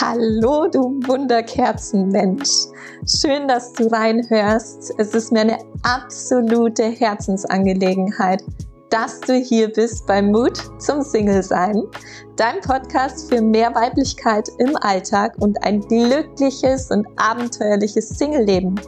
[0.00, 2.68] Hallo, du Wunderkerzenmensch.
[3.04, 4.92] Schön, dass du reinhörst.
[4.96, 8.44] Es ist mir eine absolute Herzensangelegenheit,
[8.90, 11.82] dass du hier bist bei Mut zum Single-Sein,
[12.36, 18.80] dein Podcast für mehr Weiblichkeit im Alltag und ein glückliches und abenteuerliches Single-Leben.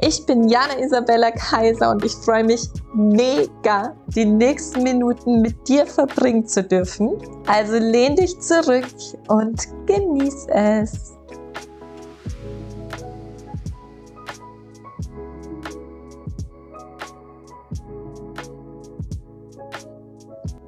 [0.00, 5.86] Ich bin Jana Isabella Kaiser und ich freue mich mega, die nächsten Minuten mit dir
[5.86, 7.12] verbringen zu dürfen.
[7.46, 8.86] Also lehn dich zurück
[9.28, 11.16] und genieß es.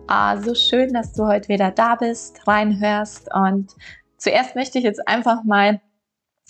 [0.09, 3.33] Ah, so schön, dass du heute wieder da bist, reinhörst.
[3.33, 3.75] Und
[4.17, 5.81] zuerst möchte ich jetzt einfach mal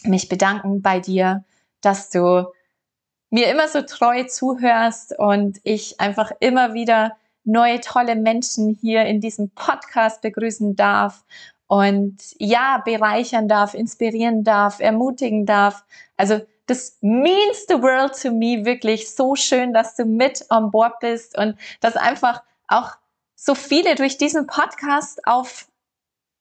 [0.05, 1.45] mich bedanken bei dir,
[1.83, 2.47] dass du
[3.31, 9.21] mir immer so treu zuhörst und ich einfach immer wieder neue tolle Menschen hier in
[9.21, 11.25] diesem Podcast begrüßen darf
[11.73, 15.87] und ja, bereichern darf, inspirieren darf, ermutigen darf.
[16.19, 21.01] Also das means the world to me wirklich so schön, dass du mit on board
[21.01, 22.91] bist und dass einfach auch
[23.35, 25.67] so viele durch diesen Podcast auf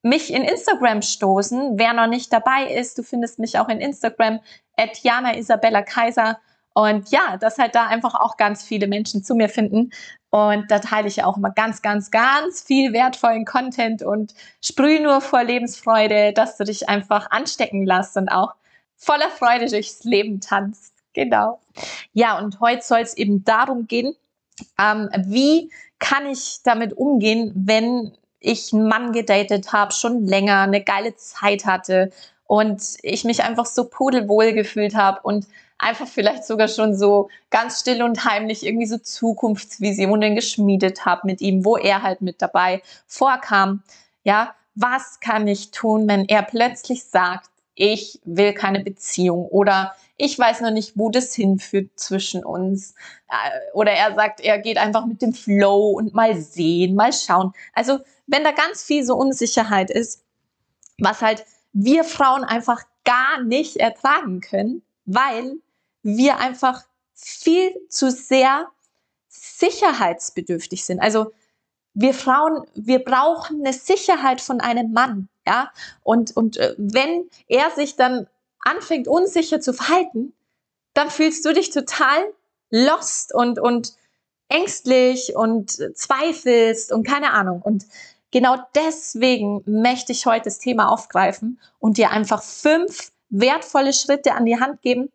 [0.02, 1.80] mich in Instagram stoßen.
[1.80, 4.42] Wer noch nicht dabei ist, du findest mich auch in Instagram
[4.76, 6.42] at Jana Isabella Kaiser.
[6.74, 9.92] Und ja, dass halt da einfach auch ganz viele Menschen zu mir finden.
[10.30, 14.34] Und da teile ich ja auch immer ganz, ganz, ganz viel wertvollen Content und
[14.64, 18.54] sprühe nur vor Lebensfreude, dass du dich einfach anstecken lässt und auch
[18.96, 20.94] voller Freude durchs Leben tanzt.
[21.14, 21.60] Genau.
[22.14, 24.16] Ja, und heute soll es eben darum gehen,
[24.80, 30.84] ähm, wie kann ich damit umgehen, wenn ich einen Mann gedatet habe, schon länger, eine
[30.84, 32.12] geile Zeit hatte
[32.46, 35.46] und ich mich einfach so pudelwohl gefühlt habe und
[35.82, 41.42] einfach vielleicht sogar schon so ganz still und heimlich irgendwie so Zukunftsvisionen geschmiedet habe mit
[41.42, 43.84] ihm, wo er halt mit dabei vorkam.
[44.24, 50.38] Ja, was kann ich tun, wenn er plötzlich sagt, ich will keine Beziehung oder ich
[50.38, 52.94] weiß noch nicht, wo das hinführt zwischen uns.
[53.28, 57.54] Äh, oder er sagt, er geht einfach mit dem Flow und mal sehen, mal schauen.
[57.74, 60.24] Also wenn da ganz viel so Unsicherheit ist,
[61.00, 61.44] was halt
[61.74, 65.56] wir Frauen einfach gar nicht ertragen können, weil
[66.04, 68.68] wir einfach viel zu sehr
[69.28, 71.00] sicherheitsbedürftig sind.
[71.00, 71.32] Also
[71.94, 75.72] wir Frauen, wir brauchen eine Sicherheit von einem Mann, ja.
[76.04, 78.28] Und, und äh, wenn er sich dann
[78.60, 80.34] anfängt, unsicher zu verhalten,
[80.94, 82.34] dann fühlst du dich total
[82.70, 83.94] lost und, und
[84.50, 87.62] ängstlich und zweifelst und keine Ahnung.
[87.62, 87.86] Und
[88.32, 94.46] genau deswegen möchte ich heute das Thema aufgreifen und dir einfach fünf wertvolle Schritte an
[94.46, 95.10] die Hand geben,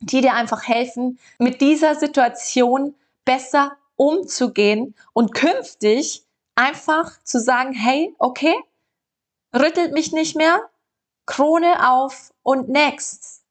[0.00, 2.94] die dir einfach helfen, mit dieser Situation
[3.24, 6.24] besser umzugehen und künftig
[6.54, 8.54] einfach zu sagen, hey, okay,
[9.54, 10.60] rüttelt mich nicht mehr,
[11.26, 13.42] Krone auf und next.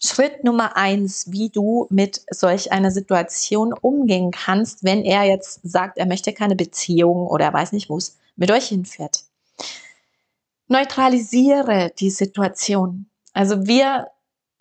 [0.00, 5.98] Schritt Nummer eins, wie du mit solch einer Situation umgehen kannst, wenn er jetzt sagt,
[5.98, 9.24] er möchte keine Beziehung oder er weiß nicht, wo es mit euch hinfährt.
[10.68, 13.10] Neutralisiere die Situation.
[13.32, 14.06] Also wir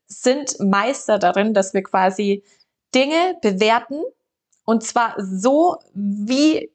[0.08, 2.44] sind Meister darin, dass wir quasi
[2.94, 4.02] Dinge bewerten
[4.66, 6.72] und zwar so, wie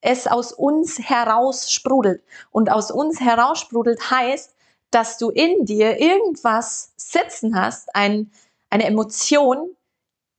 [0.00, 2.22] es aus uns heraus sprudelt.
[2.50, 4.54] Und aus uns heraus sprudelt heißt,
[4.90, 8.30] dass du in dir irgendwas sitzen hast, ein,
[8.70, 9.76] eine Emotion,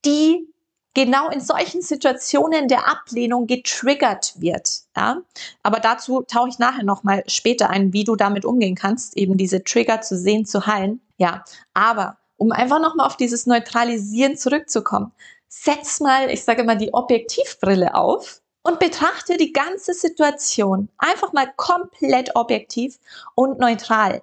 [0.04, 0.48] die
[0.94, 4.82] genau in solchen Situationen der Ablehnung getriggert wird.
[4.96, 5.20] Ja?
[5.62, 9.62] Aber dazu tauche ich nachher nochmal später ein, wie du damit umgehen kannst, eben diese
[9.62, 11.00] Trigger zu sehen, zu heilen.
[11.18, 15.12] Ja, aber um einfach nochmal auf dieses Neutralisieren zurückzukommen,
[15.48, 21.50] setz mal, ich sage mal, die Objektivbrille auf und betrachte die ganze Situation einfach mal
[21.56, 22.98] komplett objektiv
[23.34, 24.22] und neutral.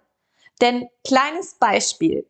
[0.62, 2.26] Denn kleines Beispiel.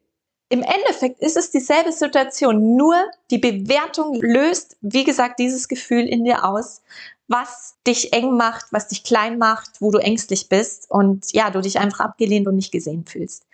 [0.49, 2.95] Im Endeffekt ist es dieselbe Situation, nur
[3.31, 6.83] die Bewertung löst, wie gesagt, dieses Gefühl in dir aus,
[7.27, 11.61] was dich eng macht, was dich klein macht, wo du ängstlich bist und ja, du
[11.61, 13.47] dich einfach abgelehnt und nicht gesehen fühlst.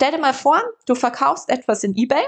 [0.00, 2.24] Stell dir mal vor, du verkaufst etwas in eBay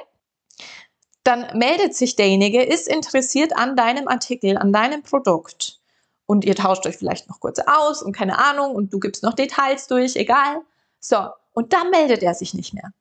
[1.24, 5.80] dann meldet sich derjenige, ist interessiert an deinem Artikel, an deinem Produkt.
[6.26, 9.34] Und ihr tauscht euch vielleicht noch kurz aus und keine Ahnung und du gibst noch
[9.34, 10.62] Details durch, egal.
[10.98, 12.92] So, und dann meldet er sich nicht mehr.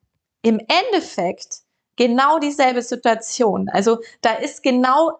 [0.42, 1.60] Im Endeffekt
[1.96, 3.68] genau dieselbe Situation.
[3.68, 5.18] Also da ist genau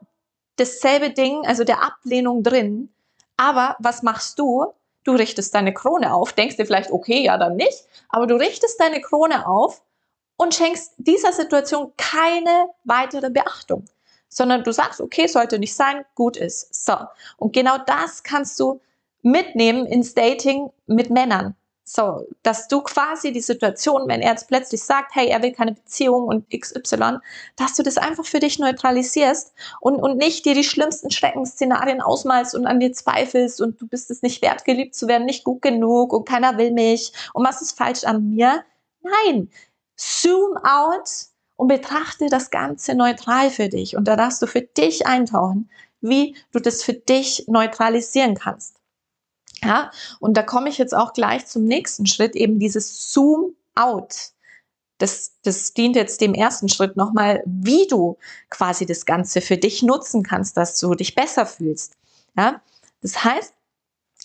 [0.56, 2.92] dasselbe Ding, also der Ablehnung drin.
[3.36, 4.72] Aber was machst du?
[5.04, 8.80] Du richtest deine Krone auf, denkst dir vielleicht, okay, ja, dann nicht, aber du richtest
[8.80, 9.82] deine Krone auf
[10.36, 13.84] und schenkst dieser Situation keine weitere Beachtung,
[14.28, 16.84] sondern du sagst, okay, sollte nicht sein, gut ist.
[16.84, 16.96] So.
[17.36, 18.80] Und genau das kannst du
[19.22, 21.56] mitnehmen ins Dating mit Männern.
[21.94, 25.72] So, dass du quasi die Situation, wenn er jetzt plötzlich sagt, hey, er will keine
[25.72, 27.18] Beziehung und XY,
[27.56, 32.54] dass du das einfach für dich neutralisierst und, und nicht dir die schlimmsten Schreckensszenarien ausmalst
[32.54, 35.60] und an dir zweifelst und du bist es nicht wert, geliebt zu werden, nicht gut
[35.60, 38.64] genug und keiner will mich und was ist falsch an mir.
[39.02, 39.50] Nein,
[39.94, 41.10] zoom out
[41.56, 45.68] und betrachte das Ganze neutral für dich und da darfst du für dich eintauchen,
[46.00, 48.81] wie du das für dich neutralisieren kannst.
[49.64, 54.32] Ja, und da komme ich jetzt auch gleich zum nächsten Schritt, eben dieses Zoom out.
[54.98, 58.18] Das, das dient jetzt dem ersten Schritt nochmal, wie du
[58.50, 61.94] quasi das Ganze für dich nutzen kannst, dass du dich besser fühlst.
[62.36, 62.60] Ja,
[63.02, 63.54] das heißt,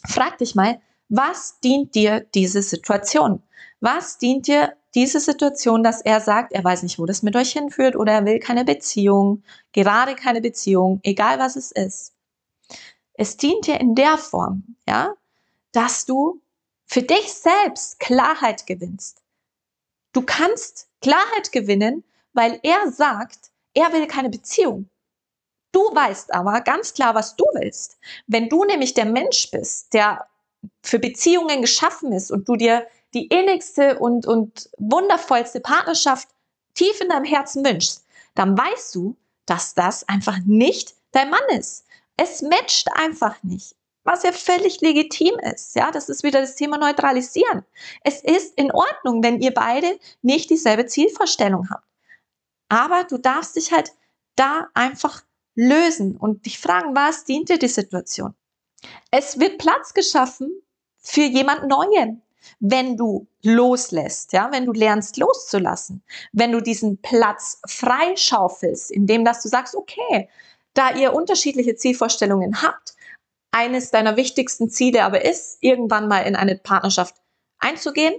[0.08, 3.42] frag dich mal, was dient dir diese Situation?
[3.80, 7.52] Was dient dir diese Situation, dass er sagt, er weiß nicht, wo das mit euch
[7.52, 12.14] hinführt oder er will keine Beziehung, gerade keine Beziehung, egal was es ist.
[13.14, 15.14] Es dient dir in der Form, ja,
[15.78, 16.42] dass du
[16.88, 19.22] für dich selbst Klarheit gewinnst.
[20.12, 22.04] Du kannst Klarheit gewinnen,
[22.34, 24.90] weil er sagt, er will keine Beziehung.
[25.72, 28.00] Du weißt aber ganz klar, was du willst.
[28.26, 30.28] Wenn du nämlich der Mensch bist, der
[30.82, 36.28] für Beziehungen geschaffen ist und du dir die innigste und, und wundervollste Partnerschaft
[36.74, 38.04] tief in deinem Herzen wünschst,
[38.34, 39.16] dann weißt du,
[39.46, 41.86] dass das einfach nicht dein Mann ist.
[42.16, 43.77] Es matcht einfach nicht
[44.08, 45.76] was ja völlig legitim ist.
[45.76, 47.66] Ja, das ist wieder das Thema Neutralisieren.
[48.04, 51.86] Es ist in Ordnung, wenn ihr beide nicht dieselbe Zielvorstellung habt.
[52.70, 53.92] Aber du darfst dich halt
[54.38, 55.24] da einfach
[55.56, 58.34] lösen und dich fragen, was dient dir die Situation?
[59.12, 60.62] Es wird Platz geschaffen
[60.98, 62.22] für jemand Neuen,
[62.62, 66.02] wenn du loslässt, ja, wenn du lernst loszulassen,
[66.32, 70.30] wenn du diesen Platz freischaufelst, indem dass du sagst, okay,
[70.74, 72.97] da ihr unterschiedliche Zielvorstellungen habt,
[73.52, 77.16] eines deiner wichtigsten Ziele aber ist, irgendwann mal in eine Partnerschaft
[77.60, 78.16] einzugehen,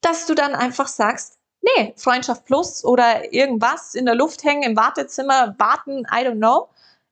[0.00, 4.76] dass du dann einfach sagst, nee, Freundschaft plus oder irgendwas in der Luft hängen, im
[4.76, 6.68] Wartezimmer warten, I don't know,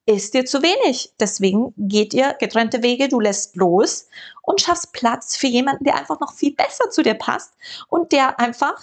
[0.07, 1.13] ist dir zu wenig.
[1.19, 4.07] Deswegen geht ihr getrennte Wege, du lässt los
[4.43, 7.55] und schaffst Platz für jemanden, der einfach noch viel besser zu dir passt
[7.89, 8.81] und der einfach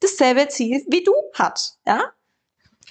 [0.00, 2.02] dasselbe Ziel wie du hat, ja?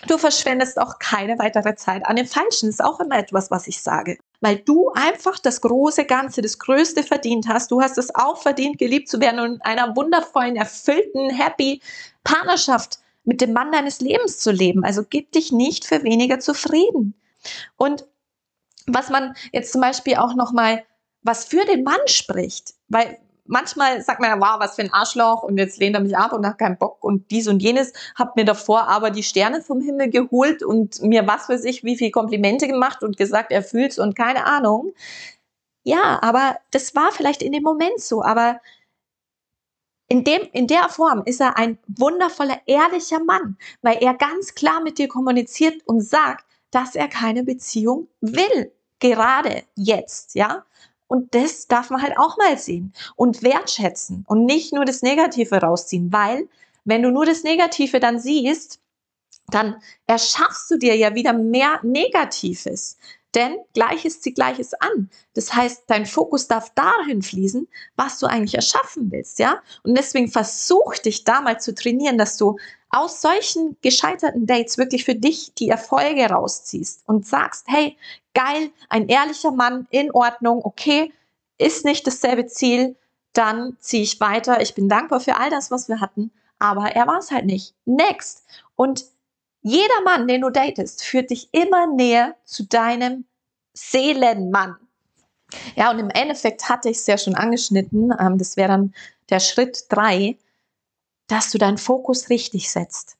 [0.07, 2.67] Du verschwendest auch keine weitere Zeit an dem Falschen.
[2.67, 7.01] Ist auch immer etwas, was ich sage weil du einfach das große Ganze, das Größte
[7.03, 7.71] verdient hast.
[7.71, 11.81] Du hast es auch verdient, geliebt zu werden und in einer wundervollen, erfüllten, happy
[12.25, 14.83] Partnerschaft mit dem Mann deines Lebens zu leben.
[14.83, 17.13] Also gib dich nicht für weniger zufrieden.
[17.77, 18.05] Und
[18.85, 20.83] was man jetzt zum Beispiel auch nochmal,
[21.21, 25.43] was für den Mann spricht, weil manchmal sagt man ja, wow, was für ein Arschloch
[25.43, 28.35] und jetzt lehnt er mich ab und hat keinen Bock und dies und jenes, hab
[28.35, 32.11] mir davor aber die Sterne vom Himmel geholt und mir was für sich, wie viel
[32.11, 34.93] Komplimente gemacht und gesagt, er fühlt's und keine Ahnung.
[35.83, 38.59] Ja, aber das war vielleicht in dem Moment so, aber
[40.07, 44.81] in, dem, in der Form ist er ein wundervoller, ehrlicher Mann, weil er ganz klar
[44.81, 48.71] mit dir kommuniziert und sagt, dass er keine Beziehung will.
[48.99, 50.65] Gerade jetzt, ja.
[51.13, 55.57] Und das darf man halt auch mal sehen und wertschätzen und nicht nur das Negative
[55.57, 56.49] rausziehen, weil
[56.85, 58.79] wenn du nur das Negative dann siehst,
[59.49, 59.75] dann
[60.07, 62.97] erschaffst du dir ja wieder mehr Negatives.
[63.35, 65.11] Denn Gleiches zieht Gleiches an.
[65.35, 69.61] Das heißt, dein Fokus darf dahin fließen, was du eigentlich erschaffen willst, ja?
[69.83, 72.57] Und deswegen versuch dich da mal zu trainieren, dass du
[72.89, 77.97] aus solchen gescheiterten Dates wirklich für dich die Erfolge rausziehst und sagst, hey,
[78.33, 81.13] geil, ein ehrlicher Mann, in Ordnung, okay,
[81.57, 82.95] ist nicht dasselbe Ziel,
[83.33, 84.61] dann ziehe ich weiter.
[84.61, 87.75] Ich bin dankbar für all das, was wir hatten, aber er war es halt nicht.
[87.85, 88.43] Next.
[88.75, 89.05] Und
[89.61, 93.25] jeder Mann, den du datest, führt dich immer näher zu deinem
[93.73, 94.75] Seelenmann.
[95.75, 98.11] Ja, und im Endeffekt hatte ich es ja schon angeschnitten.
[98.19, 98.93] Ähm, das wäre dann
[99.29, 100.37] der Schritt drei,
[101.27, 103.17] dass du deinen Fokus richtig setzt.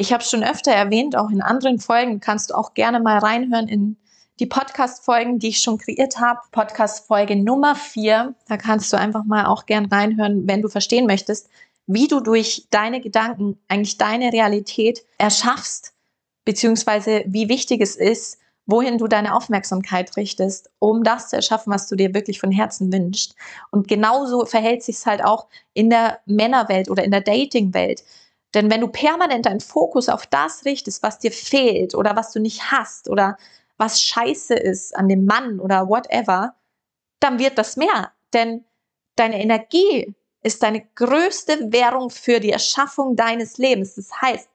[0.00, 3.66] Ich habe schon öfter erwähnt, auch in anderen Folgen kannst du auch gerne mal reinhören
[3.66, 3.96] in
[4.38, 6.38] die Podcast-Folgen, die ich schon kreiert habe.
[6.52, 8.36] Podcast-Folge Nummer vier.
[8.46, 11.50] Da kannst du einfach mal auch gern reinhören, wenn du verstehen möchtest,
[11.88, 15.94] wie du durch deine Gedanken eigentlich deine Realität erschaffst,
[16.44, 21.88] beziehungsweise wie wichtig es ist, wohin du deine Aufmerksamkeit richtest, um das zu erschaffen, was
[21.88, 23.34] du dir wirklich von Herzen wünschst.
[23.72, 28.04] Und genauso verhält sich es halt auch in der Männerwelt oder in der Datingwelt.
[28.58, 32.40] Denn wenn du permanent deinen Fokus auf das richtest, was dir fehlt oder was du
[32.40, 33.38] nicht hast oder
[33.76, 36.56] was scheiße ist an dem Mann oder whatever,
[37.20, 38.10] dann wird das mehr.
[38.32, 38.64] Denn
[39.14, 40.12] deine Energie
[40.42, 43.94] ist deine größte Währung für die Erschaffung deines Lebens.
[43.94, 44.48] Das heißt,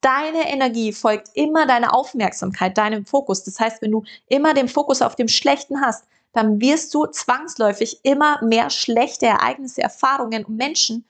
[0.00, 3.44] deine Energie folgt immer deiner Aufmerksamkeit, deinem Fokus.
[3.44, 8.00] Das heißt, wenn du immer den Fokus auf dem Schlechten hast, dann wirst du zwangsläufig
[8.02, 11.04] immer mehr schlechte Ereignisse, Erfahrungen und Menschen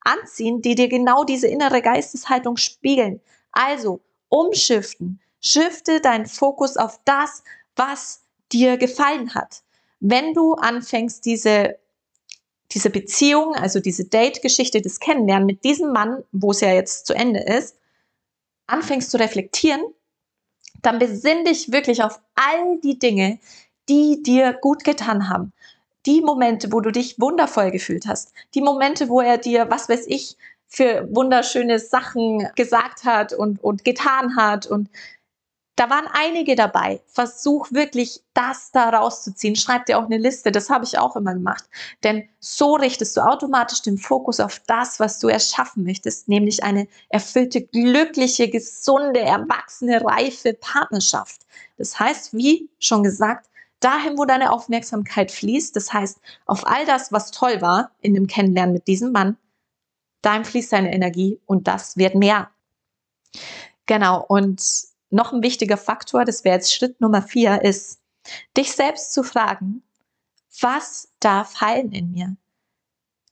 [0.00, 3.20] anziehen, die dir genau diese innere Geisteshaltung spiegeln.
[3.52, 5.20] Also umschiften.
[5.40, 7.42] Shifte deinen Fokus auf das,
[7.76, 9.62] was dir gefallen hat.
[10.00, 11.78] Wenn du anfängst, diese,
[12.72, 17.14] diese Beziehung, also diese Date-Geschichte, das Kennenlernen mit diesem Mann, wo es ja jetzt zu
[17.14, 17.76] Ende ist,
[18.66, 19.82] anfängst zu reflektieren,
[20.82, 23.38] dann besinn dich wirklich auf all die Dinge,
[23.88, 25.52] die dir gut getan haben.
[26.06, 28.32] Die Momente, wo du dich wundervoll gefühlt hast.
[28.54, 33.84] Die Momente, wo er dir, was weiß ich, für wunderschöne Sachen gesagt hat und, und
[33.84, 34.88] getan hat und
[35.80, 37.00] da waren einige dabei.
[37.06, 39.56] Versuch wirklich das da rauszuziehen.
[39.56, 40.52] Schreib dir auch eine Liste.
[40.52, 41.64] Das habe ich auch immer gemacht.
[42.04, 46.86] Denn so richtest du automatisch den Fokus auf das, was du erschaffen möchtest, nämlich eine
[47.08, 51.46] erfüllte, glückliche, gesunde, erwachsene, reife Partnerschaft.
[51.78, 53.49] Das heißt, wie schon gesagt,
[53.80, 58.26] dahin, wo deine Aufmerksamkeit fließt, das heißt, auf all das, was toll war in dem
[58.26, 59.36] Kennenlernen mit diesem Mann,
[60.22, 62.50] dahin fließt deine Energie und das wird mehr.
[63.86, 64.24] Genau.
[64.28, 64.62] Und
[65.10, 68.00] noch ein wichtiger Faktor, das wäre jetzt Schritt Nummer vier, ist,
[68.56, 69.82] dich selbst zu fragen,
[70.60, 72.36] was darf heilen in mir?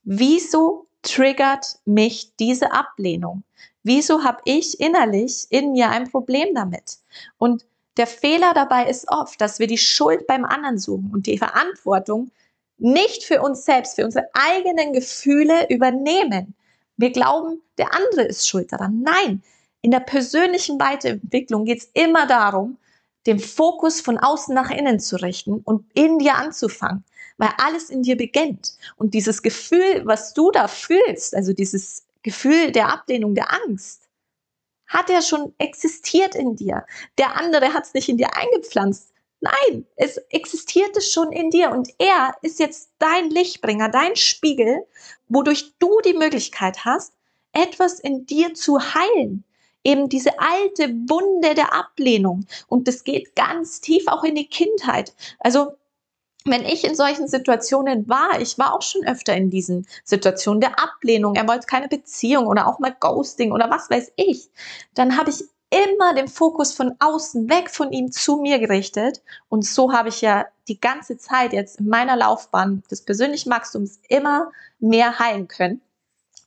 [0.03, 3.43] Wieso triggert mich diese Ablehnung?
[3.83, 6.97] Wieso habe ich innerlich in mir ein Problem damit?
[7.37, 7.65] Und
[7.97, 12.31] der Fehler dabei ist oft, dass wir die Schuld beim anderen suchen und die Verantwortung
[12.77, 16.55] nicht für uns selbst, für unsere eigenen Gefühle übernehmen.
[16.97, 19.01] Wir glauben, der andere ist schuld daran.
[19.01, 19.43] Nein,
[19.81, 22.77] in der persönlichen Weiterentwicklung geht es immer darum,
[23.25, 27.03] den Fokus von außen nach innen zu richten und in dir anzufangen,
[27.37, 28.77] weil alles in dir beginnt.
[28.97, 34.08] Und dieses Gefühl, was du da fühlst, also dieses Gefühl der Ablehnung, der Angst,
[34.89, 36.85] hat ja schon existiert in dir.
[37.17, 39.13] Der andere hat es nicht in dir eingepflanzt.
[39.39, 44.85] Nein, es existierte schon in dir und er ist jetzt dein Lichtbringer, dein Spiegel,
[45.29, 47.13] wodurch du die Möglichkeit hast,
[47.53, 49.45] etwas in dir zu heilen
[49.83, 52.45] eben diese alte Wunde der Ablehnung.
[52.67, 55.13] Und das geht ganz tief auch in die Kindheit.
[55.39, 55.71] Also
[56.51, 60.79] wenn ich in solchen Situationen war, ich war auch schon öfter in diesen Situationen der
[60.79, 64.49] Ablehnung, er wollte keine Beziehung oder auch mal Ghosting oder was weiß ich,
[64.93, 69.21] dann habe ich immer den Fokus von außen weg von ihm zu mir gerichtet.
[69.49, 73.99] Und so habe ich ja die ganze Zeit jetzt in meiner Laufbahn des persönlichen Wachstums
[74.09, 75.81] immer mehr heilen können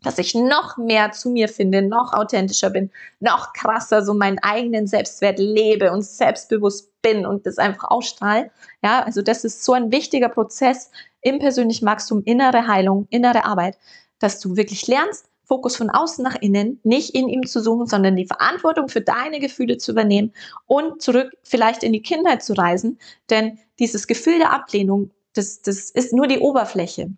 [0.03, 2.91] dass ich noch mehr zu mir finde, noch authentischer bin,
[3.21, 8.51] noch krasser so meinen eigenen Selbstwert lebe und selbstbewusst bin und das einfach ausstrahle.
[8.83, 10.91] Ja, also das ist so ein wichtiger Prozess
[11.21, 13.79] im persönlichen Wachstum, innere Heilung, innere Arbeit,
[14.19, 18.17] dass du wirklich lernst, Fokus von außen nach innen, nicht in ihm zu suchen, sondern
[18.17, 20.33] die Verantwortung für deine Gefühle zu übernehmen
[20.67, 22.99] und zurück vielleicht in die Kindheit zu reisen.
[23.29, 27.11] Denn dieses Gefühl der Ablehnung, das, das ist nur die Oberfläche.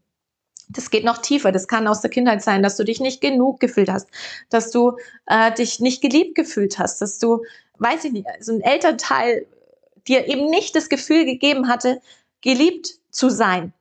[0.69, 1.53] Das geht noch tiefer.
[1.53, 4.09] Das kann aus der Kindheit sein, dass du dich nicht genug gefühlt hast,
[4.51, 7.43] dass du äh, dich nicht geliebt gefühlt hast, dass du,
[7.79, 9.47] weiß ich nicht, so ein Elternteil
[10.07, 12.01] dir eben nicht das Gefühl gegeben hatte,
[12.41, 13.73] geliebt zu sein.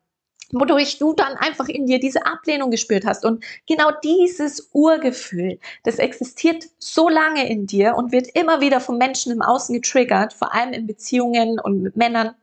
[0.51, 3.25] Wodurch du dann einfach in dir diese Ablehnung gespürt hast.
[3.25, 8.99] Und genau dieses Urgefühl, das existiert so lange in dir und wird immer wieder von
[8.99, 12.35] Menschen im Außen getriggert, vor allem in Beziehungen und mit Männern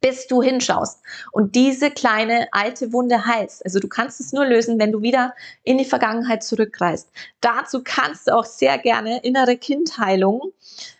[0.00, 1.00] bis du hinschaust
[1.32, 3.64] und diese kleine alte Wunde heilst.
[3.64, 7.10] Also du kannst es nur lösen, wenn du wieder in die Vergangenheit zurückreist.
[7.40, 10.52] Dazu kannst du auch sehr gerne innere Kindheilung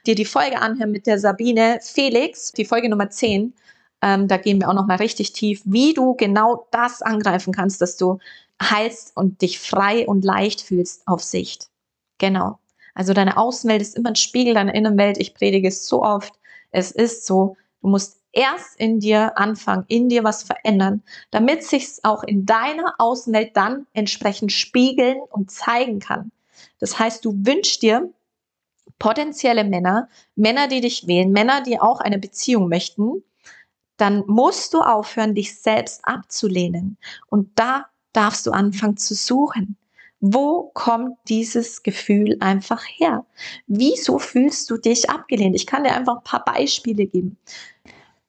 [0.07, 3.55] dir die Folge anhören mit der Sabine Felix, die Folge Nummer 10.
[4.03, 7.81] Ähm, da gehen wir auch noch mal richtig tief, wie du genau das angreifen kannst,
[7.81, 8.19] dass du
[8.63, 11.69] heilst und dich frei und leicht fühlst auf Sicht.
[12.19, 12.59] Genau.
[12.95, 15.19] Also deine Außenwelt ist immer ein Spiegel deiner Innenwelt.
[15.19, 16.33] Ich predige es so oft.
[16.71, 17.57] Es ist so.
[17.83, 22.95] Du musst erst in dir anfangen, in dir was verändern, damit sich auch in deiner
[22.99, 26.31] Außenwelt dann entsprechend spiegeln und zeigen kann.
[26.79, 28.13] Das heißt, du wünschst dir
[28.99, 33.25] potenzielle Männer, Männer, die dich wählen, Männer, die auch eine Beziehung möchten,
[33.97, 36.99] dann musst du aufhören, dich selbst abzulehnen.
[37.29, 39.77] Und da darfst du anfangen zu suchen.
[40.21, 43.25] Wo kommt dieses Gefühl einfach her?
[43.67, 45.57] Wieso fühlst du dich abgelehnt?
[45.57, 47.39] Ich kann dir einfach ein paar Beispiele geben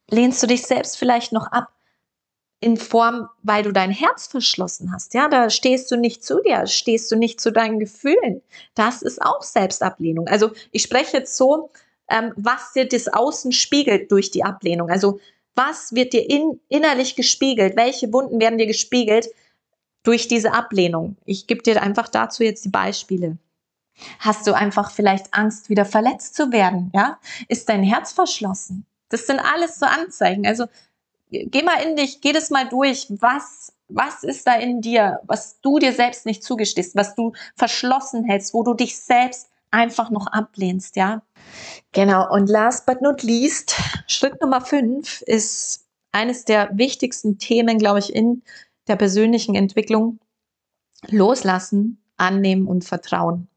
[0.10, 1.72] lehnst du dich selbst vielleicht noch ab
[2.60, 5.14] in Form, weil du dein Herz verschlossen hast.
[5.14, 8.42] Ja, da stehst du nicht zu dir, stehst du nicht zu deinen Gefühlen.
[8.74, 10.28] Das ist auch Selbstablehnung.
[10.28, 11.70] Also ich spreche jetzt so,
[12.10, 14.90] ähm, was dir das Außen spiegelt durch die Ablehnung.
[14.90, 15.20] Also
[15.54, 17.76] was wird dir in, innerlich gespiegelt?
[17.76, 19.28] Welche Wunden werden dir gespiegelt
[20.04, 21.16] durch diese Ablehnung?
[21.26, 23.38] Ich gebe dir einfach dazu jetzt die Beispiele.
[24.20, 26.92] Hast du einfach vielleicht Angst, wieder verletzt zu werden?
[26.94, 28.86] Ja, ist dein Herz verschlossen?
[29.10, 30.46] Das sind alles so Anzeichen.
[30.46, 30.66] Also
[31.30, 33.08] geh mal in dich, geh das mal durch.
[33.10, 38.24] Was, was ist da in dir, was du dir selbst nicht zugestehst, was du verschlossen
[38.26, 41.22] hältst, wo du dich selbst einfach noch ablehnst, ja?
[41.92, 42.32] Genau.
[42.32, 43.76] Und last but not least,
[44.08, 48.44] Schritt Nummer fünf ist eines der wichtigsten Themen, glaube ich, in
[48.88, 50.20] der persönlichen Entwicklung.
[51.10, 53.48] Loslassen, annehmen und vertrauen.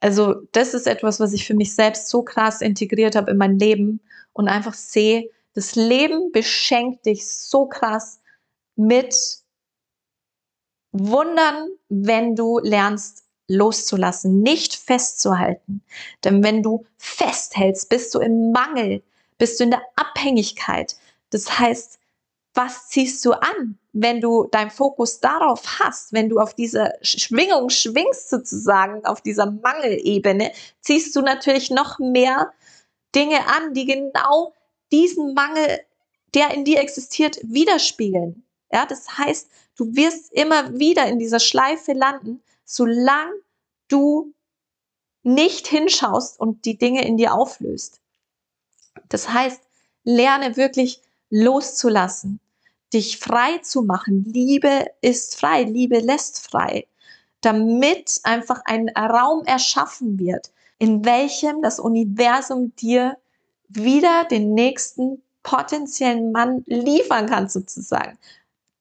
[0.00, 3.58] Also das ist etwas, was ich für mich selbst so krass integriert habe in mein
[3.58, 4.00] Leben
[4.32, 8.20] und einfach sehe, das Leben beschenkt dich so krass
[8.76, 9.14] mit
[10.92, 15.82] Wundern, wenn du lernst loszulassen, nicht festzuhalten.
[16.24, 19.02] Denn wenn du festhältst, bist du im Mangel,
[19.38, 20.96] bist du in der Abhängigkeit.
[21.30, 21.98] Das heißt,
[22.54, 27.70] was ziehst du an, wenn du deinen Fokus darauf hast, wenn du auf dieser Schwingung
[27.70, 32.52] schwingst sozusagen, auf dieser Mangelebene, ziehst du natürlich noch mehr
[33.14, 34.54] Dinge an, die genau
[34.90, 35.80] diesen Mangel,
[36.34, 38.44] der in dir existiert, widerspiegeln.
[38.70, 43.34] Ja, das heißt, du wirst immer wieder in dieser Schleife landen, solange
[43.88, 44.32] du
[45.22, 48.00] nicht hinschaust und die Dinge in dir auflöst.
[49.08, 49.62] Das heißt,
[50.04, 51.00] lerne wirklich
[51.30, 52.40] loszulassen,
[52.92, 54.24] dich frei zu machen.
[54.24, 56.86] Liebe ist frei, Liebe lässt frei,
[57.40, 60.50] damit einfach ein Raum erschaffen wird,
[60.82, 63.16] in welchem das Universum dir
[63.68, 68.18] wieder den nächsten potenziellen Mann liefern kann, sozusagen,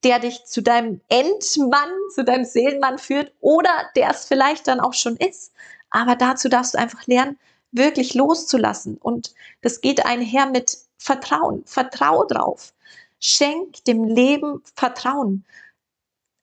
[0.03, 4.96] der dich zu deinem Endmann, zu deinem Seelenmann führt oder der es vielleicht dann auch
[4.96, 5.53] schon ist.
[5.91, 7.38] Aber dazu darfst du einfach lernen,
[7.72, 8.98] wirklich loszulassen.
[8.98, 11.62] Und das geht einher mit Vertrauen.
[11.67, 12.74] Vertrau drauf.
[13.20, 15.46] Schenk dem Leben Vertrauen.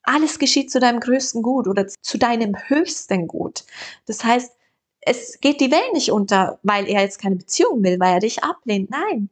[0.05, 3.65] Alles geschieht zu deinem größten Gut oder zu deinem höchsten Gut.
[4.07, 4.53] Das heißt,
[5.09, 8.45] es geht die Welt nicht unter, weil er jetzt keine Beziehung will, weil er dich
[8.45, 8.91] ablehnt.
[8.91, 9.31] Nein,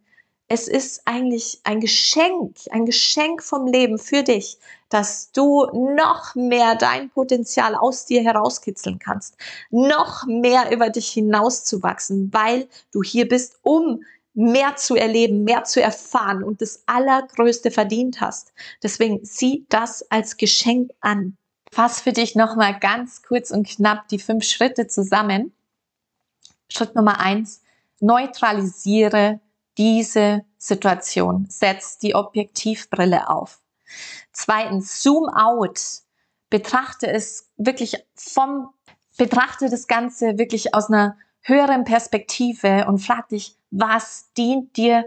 [0.48, 6.76] es ist eigentlich ein Geschenk, ein Geschenk vom Leben für dich, dass du noch mehr
[6.76, 9.36] dein Potenzial aus dir herauskitzeln kannst,
[9.70, 15.82] noch mehr über dich hinauszuwachsen, weil du hier bist, um mehr zu erleben, mehr zu
[15.82, 18.52] erfahren und das Allergrößte verdient hast.
[18.82, 21.36] Deswegen sieh das als Geschenk an.
[21.72, 25.52] Fass für dich nochmal ganz kurz und knapp die fünf Schritte zusammen.
[26.68, 27.62] Schritt Nummer eins,
[28.00, 29.40] neutralisiere
[29.78, 31.46] diese Situation.
[31.48, 33.60] Setz die Objektivbrille auf.
[34.32, 35.80] Zweitens, zoom out.
[36.50, 38.72] Betrachte es wirklich vom,
[39.16, 45.04] betrachte das Ganze wirklich aus einer höheren Perspektive und frag dich, was dient dir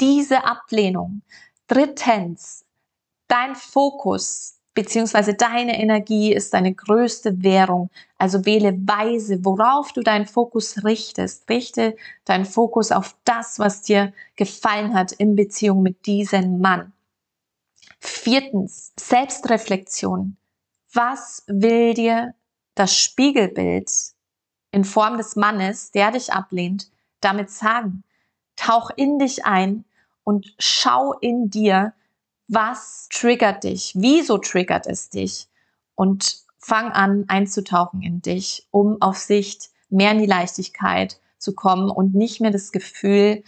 [0.00, 1.22] diese Ablehnung?
[1.66, 2.64] Drittens,
[3.26, 7.90] dein Fokus beziehungsweise deine Energie ist deine größte Währung.
[8.16, 11.50] Also wähle weise, worauf du deinen Fokus richtest.
[11.50, 16.92] Richte deinen Fokus auf das, was dir gefallen hat in Beziehung mit diesem Mann.
[17.98, 20.36] Viertens, Selbstreflexion.
[20.92, 22.36] Was will dir
[22.76, 23.90] das Spiegelbild
[24.70, 26.88] in Form des Mannes, der dich ablehnt,
[27.20, 28.04] damit sagen?
[28.54, 29.84] Tauch in dich ein
[30.22, 31.94] und schau in dir,
[32.48, 35.48] was triggert dich, wieso triggert es dich
[35.94, 41.90] und fang an einzutauchen in dich, um auf Sicht mehr in die Leichtigkeit zu kommen
[41.90, 43.44] und nicht mehr das Gefühl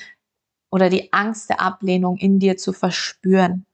[0.71, 3.67] oder die Angst der Ablehnung in dir zu verspüren.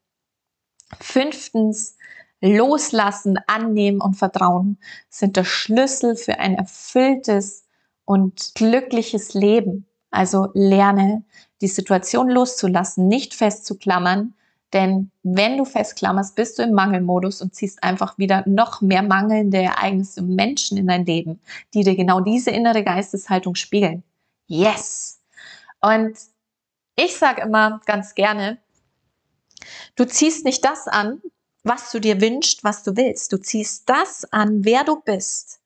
[0.99, 1.97] Fünftens,
[2.39, 4.77] Loslassen, Annehmen und Vertrauen
[5.09, 7.65] sind der Schlüssel für ein erfülltes
[8.05, 9.85] und glückliches Leben.
[10.11, 11.25] Also lerne,
[11.61, 14.35] die Situation loszulassen, nicht festzuklammern,
[14.73, 19.57] denn wenn du festklammerst, bist du im Mangelmodus und ziehst einfach wieder noch mehr mangelnde
[19.57, 21.39] Ereignisse und Menschen in dein Leben,
[21.73, 24.03] die dir genau diese innere Geisteshaltung spiegeln.
[24.47, 25.21] Yes!
[25.81, 26.17] Und
[26.95, 28.57] ich sage immer ganz gerne,
[29.95, 31.21] du ziehst nicht das an,
[31.63, 33.31] was du dir wünschst, was du willst.
[33.31, 35.59] Du ziehst das an, wer du bist.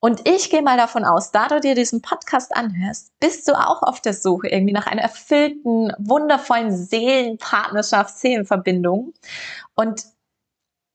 [0.00, 3.82] Und ich gehe mal davon aus, da du dir diesen Podcast anhörst, bist du auch
[3.82, 9.12] auf der Suche irgendwie nach einer erfüllten, wundervollen Seelenpartnerschaft, Seelenverbindung.
[9.74, 10.06] Und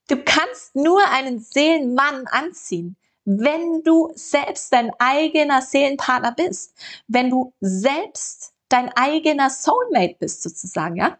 [0.10, 6.74] du kannst nur einen Seelenmann anziehen, wenn du selbst dein eigener Seelenpartner bist,
[7.08, 11.18] wenn du selbst dein eigener Soulmate bist sozusagen, ja?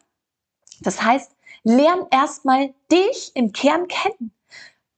[0.82, 1.32] Das heißt,
[1.64, 4.32] lern erstmal dich im Kern kennen.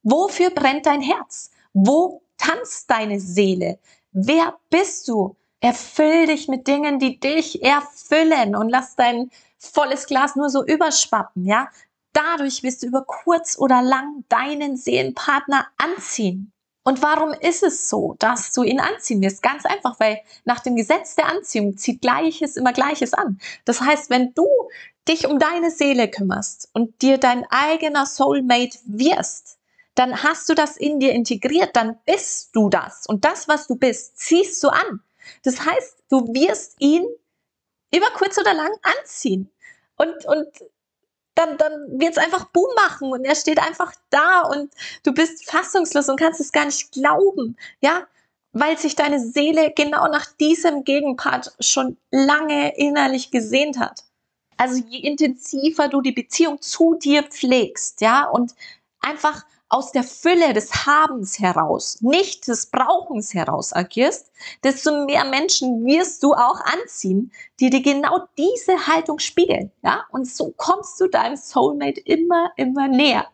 [0.02, 1.50] Wofür brennt dein Herz?
[1.72, 3.78] Wo tanzt deine Seele?
[4.12, 5.36] Wer bist du?
[5.60, 11.44] Erfüll dich mit Dingen, die dich erfüllen und lass dein volles Glas nur so überschwappen,
[11.44, 11.68] ja?
[12.12, 16.52] Dadurch wirst du über kurz oder lang deinen Seelenpartner anziehen.
[16.84, 19.42] Und warum ist es so, dass du ihn anziehen wirst?
[19.42, 23.38] Ganz einfach, weil nach dem Gesetz der Anziehung zieht Gleiches immer Gleiches an.
[23.66, 24.46] Das heißt, wenn du
[25.06, 29.57] dich um deine Seele kümmerst und dir dein eigener Soulmate wirst,
[29.98, 33.06] dann hast du das in dir integriert, dann bist du das.
[33.06, 35.02] Und das, was du bist, ziehst du an.
[35.42, 37.04] Das heißt, du wirst ihn
[37.92, 39.50] über kurz oder lang anziehen.
[39.96, 40.46] Und, und
[41.34, 45.50] dann, dann wird es einfach Boom machen und er steht einfach da und du bist
[45.50, 48.06] fassungslos und kannst es gar nicht glauben, ja,
[48.52, 54.04] weil sich deine Seele genau nach diesem Gegenpart schon lange innerlich gesehnt hat.
[54.56, 58.54] Also je intensiver du die Beziehung zu dir pflegst, ja, und
[59.00, 64.32] einfach aus der Fülle des Habens heraus, nicht des Brauchens heraus agierst,
[64.64, 69.70] desto mehr Menschen wirst du auch anziehen, die dir genau diese Haltung spiegeln.
[69.82, 70.04] Ja?
[70.10, 73.26] Und so kommst du deinem Soulmate immer, immer näher.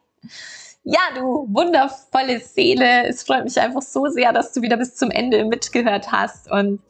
[0.83, 3.07] Ja, du wundervolle Seele.
[3.07, 6.51] Es freut mich einfach so sehr, dass du wieder bis zum Ende mitgehört hast.
[6.51, 6.81] Und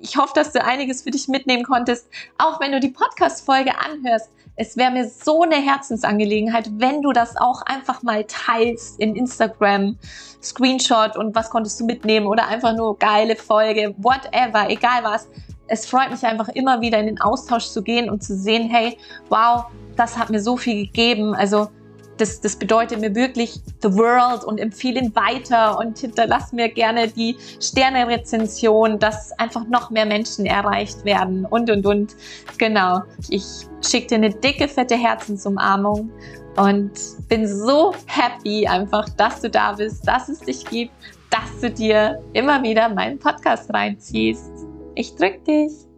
[0.00, 2.08] ich hoffe, dass du einiges für dich mitnehmen konntest,
[2.38, 7.34] auch wenn du die Podcast-Folge anhörst es wäre mir so eine Herzensangelegenheit, wenn du das
[7.38, 9.96] auch einfach mal teilst in Instagram,
[10.42, 15.28] Screenshot und was konntest du mitnehmen oder einfach nur geile Folge, whatever, egal was.
[15.66, 18.98] Es freut mich einfach immer wieder in den Austausch zu gehen und zu sehen, hey,
[19.30, 19.64] wow,
[19.96, 21.34] das hat mir so viel gegeben.
[21.34, 21.70] Also
[22.20, 27.08] das, das bedeutet mir wirklich the world und empfehle ihn weiter und hinterlass mir gerne
[27.08, 32.16] die Sterne-Rezension, dass einfach noch mehr Menschen erreicht werden und, und, und.
[32.58, 33.00] Genau.
[33.28, 33.44] Ich
[33.86, 36.10] schicke dir eine dicke, fette Herzensumarmung
[36.56, 36.92] und
[37.28, 40.92] bin so happy einfach, dass du da bist, dass es dich gibt,
[41.30, 44.50] dass du dir immer wieder meinen Podcast reinziehst.
[44.94, 45.89] Ich drück dich.